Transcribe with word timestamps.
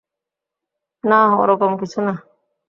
না, 1.03 1.19
ওরকম 1.41 1.71
কিছু 1.77 1.99
না। 2.01 2.13